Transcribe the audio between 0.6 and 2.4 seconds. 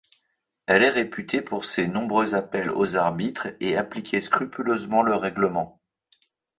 Elle est réputée pour ses nombreux